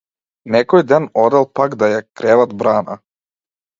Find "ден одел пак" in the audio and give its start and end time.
0.91-1.77